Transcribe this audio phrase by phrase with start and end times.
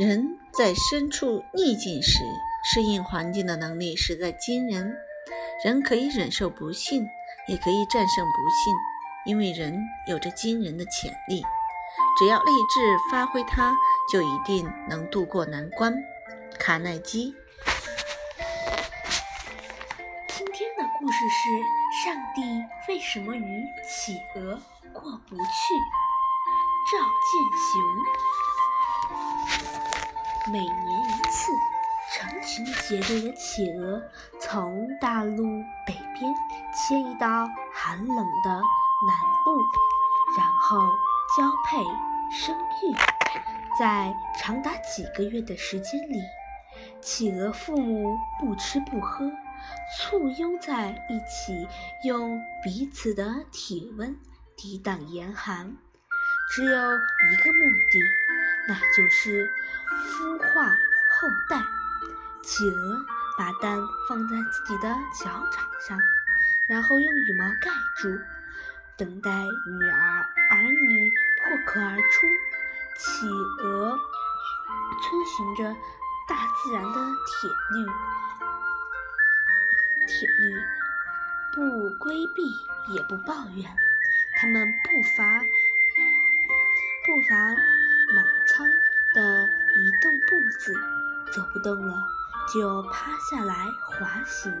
[0.00, 2.20] 人在身处逆境时，
[2.72, 4.96] 适应环境的能力实在惊人。
[5.62, 7.06] 人可以忍受不幸，
[7.46, 8.74] 也可以战胜不幸，
[9.26, 9.78] 因为人
[10.08, 11.44] 有着惊人的潜力。
[12.18, 12.80] 只要立志
[13.12, 13.76] 发挥它，
[14.10, 15.94] 就一定能渡过难关。
[16.58, 17.34] 卡耐基。
[20.28, 22.40] 今天的故事是：上帝
[22.88, 24.58] 为什么与企鹅
[24.94, 25.74] 过不去？
[26.90, 28.39] 赵建雄。
[30.52, 31.52] 每年一次，
[32.12, 34.02] 成群结队的企鹅
[34.40, 35.44] 从大陆
[35.86, 36.34] 北边
[36.74, 38.62] 迁移到寒冷的南
[39.44, 39.62] 部，
[40.36, 40.80] 然后
[41.36, 41.84] 交配
[42.32, 42.96] 生育，
[43.78, 46.20] 在长达几个月的时间里，
[47.00, 49.30] 企鹅父母不吃不喝，
[49.96, 51.68] 簇拥在一起，
[52.04, 54.18] 用彼此的体温
[54.56, 55.76] 抵挡严寒。
[56.52, 57.60] 只有一个目
[57.92, 58.00] 的，
[58.70, 59.50] 那就是
[60.06, 60.70] 孵化
[61.10, 61.60] 后代。
[62.40, 63.04] 企鹅
[63.36, 66.00] 把蛋放在自己的脚掌上，
[66.68, 68.16] 然后用羽毛盖住，
[68.96, 72.28] 等待女儿儿女破壳而出。
[72.96, 73.28] 企
[73.64, 73.98] 鹅
[75.02, 75.74] 遵循着
[76.28, 76.92] 大自然的
[77.26, 77.86] 铁律，
[80.06, 80.62] 铁律
[81.52, 83.76] 不规避也不抱怨，
[84.36, 85.40] 它们不乏。
[87.06, 87.36] 步伐
[88.14, 88.66] 满仓
[89.14, 90.74] 的移动步子，
[91.32, 91.94] 走不动了
[92.52, 94.52] 就趴下来滑行。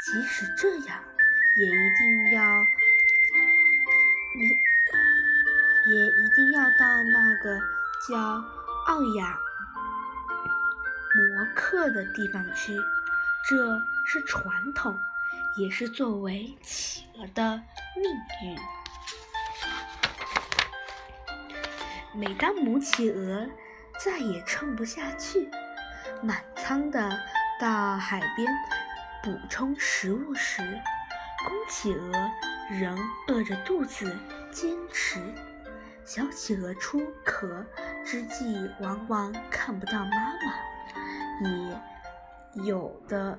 [0.00, 1.02] 即使这样，
[1.56, 2.66] 也一定要
[4.36, 4.48] 你
[5.92, 7.58] 也一定要到那个
[8.08, 8.18] 叫
[8.86, 9.38] 奥雅
[11.14, 12.76] 摩克的地方去。
[13.48, 14.98] 这是传统，
[15.56, 17.62] 也是作为企鹅的
[17.94, 18.58] 命运。
[22.16, 23.46] 每当母企鹅
[24.02, 25.50] 再也撑不下去，
[26.22, 27.10] 满仓的
[27.60, 28.50] 到海边
[29.22, 30.62] 补充食物时，
[31.46, 32.30] 公企鹅
[32.70, 32.98] 仍
[33.28, 34.18] 饿着肚子
[34.50, 35.20] 坚持。
[36.06, 37.62] 小企鹅出壳
[38.02, 43.38] 之际，往往看不到妈妈，也有的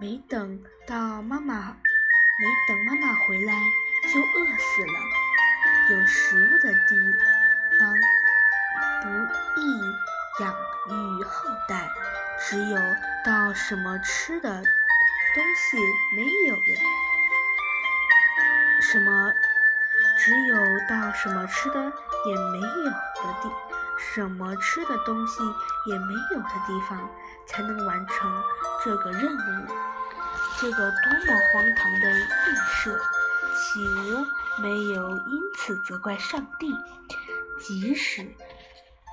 [0.00, 1.76] 没等到妈妈
[2.38, 3.60] 没等妈妈回来
[4.10, 4.98] 就饿死了。
[5.90, 7.45] 有食物的地。
[7.78, 7.94] 方
[9.02, 9.08] 不
[9.60, 9.80] 易
[10.42, 10.54] 养
[10.88, 11.90] 育后代，
[12.40, 12.76] 只有
[13.24, 15.76] 到什么吃的东西
[16.16, 16.60] 没有了，
[18.80, 19.32] 什么
[20.18, 20.56] 只有
[20.88, 21.80] 到什么吃的
[22.26, 23.50] 也没有的地，
[23.98, 25.42] 什么吃的东西
[25.86, 27.08] 也没有的地方，
[27.46, 28.42] 才能完成
[28.84, 29.66] 这个任务。
[30.58, 32.98] 这个多么荒唐的映射！
[33.58, 34.26] 企鹅
[34.62, 36.74] 没有因此责怪上帝。
[37.58, 38.34] 即使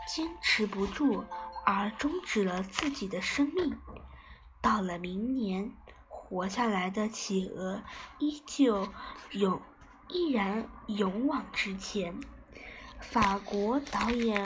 [0.07, 1.25] 坚持不住
[1.65, 3.79] 而终止了自己的生命，
[4.61, 5.71] 到了明年，
[6.07, 7.81] 活下来的企鹅
[8.19, 8.89] 依旧
[9.31, 9.61] 勇，
[10.09, 12.19] 依然勇往直前。
[12.99, 14.45] 法国导演，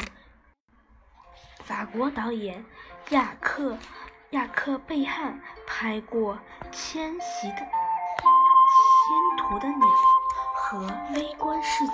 [1.63, 2.66] 法国导演
[3.09, 3.78] 亚克
[4.31, 6.36] 亚克贝汉拍过
[6.72, 7.68] 《迁徙的迁
[9.38, 9.88] 徙的鸟》
[10.56, 11.94] 和《微观世界》。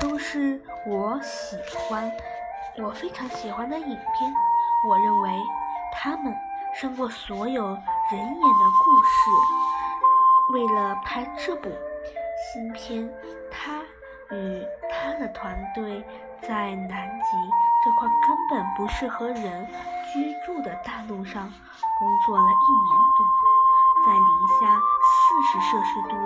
[0.00, 1.56] 都是我喜
[1.88, 2.10] 欢，
[2.78, 4.34] 我非常喜欢的影片。
[4.88, 5.42] 我认为
[5.92, 6.34] 他们
[6.74, 9.30] 胜过所有人演的故事。
[10.52, 11.70] 为了拍这部
[12.52, 13.10] 新片，
[13.50, 13.80] 他
[14.34, 16.04] 与他的团队
[16.42, 17.26] 在南极
[17.82, 19.66] 这块根本不适合人
[20.12, 21.50] 居住的大陆上
[21.98, 23.26] 工作了一年多，
[24.04, 26.16] 在零下四十摄氏度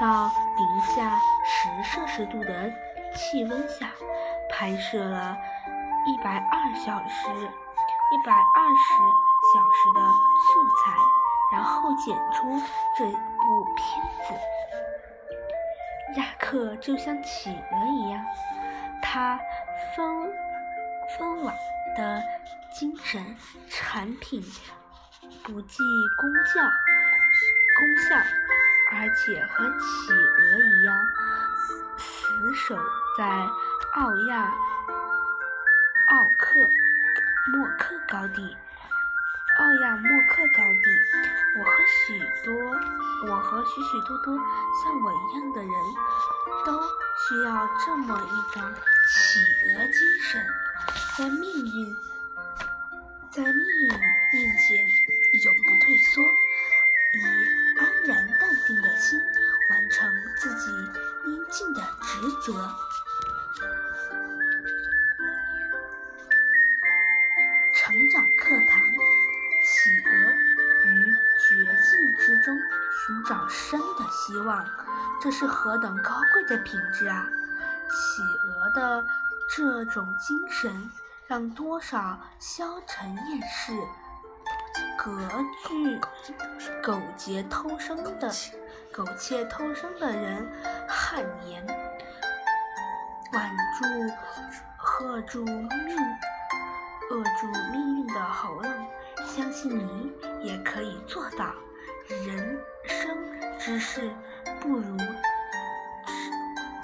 [0.00, 2.72] 到零下十摄氏度的。
[3.16, 3.90] 气温下
[4.50, 5.34] 拍摄了
[6.06, 8.92] 一百二小时、一百二十
[9.54, 10.00] 小时的
[10.44, 10.92] 素材，
[11.50, 12.62] 然后剪出
[12.96, 16.20] 这部片子。
[16.20, 18.22] 亚克就像企鹅一样，
[19.00, 19.40] 他
[19.96, 20.30] 分
[21.16, 21.54] 分网
[21.96, 22.22] 的
[22.70, 23.36] 精神
[23.70, 24.42] 产品
[25.42, 25.78] 不计
[26.18, 26.62] 功效，
[27.78, 28.16] 功效，
[28.90, 31.06] 而且和企鹅一样。
[31.96, 32.76] 死守
[33.16, 33.24] 在
[33.94, 34.52] 奥亚
[36.08, 36.58] 奥克
[37.52, 38.56] 莫克高地，
[39.58, 40.90] 奥亚莫克高地。
[41.56, 41.70] 我和
[42.06, 42.52] 许多，
[43.26, 45.72] 我和许许多多像我一样的人，
[46.64, 48.62] 都需要这么一种
[49.08, 50.46] 企鹅精神，
[51.16, 51.96] 在命运，
[53.30, 53.88] 在命运
[54.32, 54.77] 面前
[67.88, 68.78] 成长课堂
[69.64, 70.12] 《企鹅
[70.84, 72.54] 于绝境之中
[72.92, 74.62] 寻找生的希望》，
[75.22, 77.24] 这是何等高贵的品质啊！
[77.88, 79.06] 企鹅的
[79.56, 80.90] 这种精神，
[81.26, 83.72] 让多少消沉厌世、
[84.98, 85.18] 隔
[85.66, 85.98] 拒
[86.82, 88.30] 苟且偷生的
[88.92, 90.46] 苟且偷生的人
[90.86, 91.66] 汗颜。
[93.32, 94.14] 挽住、
[94.76, 95.96] 喝住命。
[97.10, 98.72] 扼住命运的喉咙。
[99.26, 100.12] 相信你
[100.42, 101.54] 也可以做到。
[102.26, 103.16] 人生
[103.58, 104.10] 之事，
[104.60, 104.96] 不如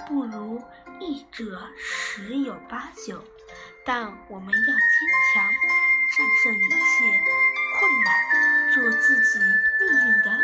[0.06, 0.60] 不如
[1.00, 3.22] 意者十有八九，
[3.86, 4.74] 但我们要坚
[5.32, 5.42] 强，
[6.12, 6.84] 战胜一切
[7.78, 8.06] 困难，
[8.74, 9.38] 做自己
[9.80, 10.43] 命运的。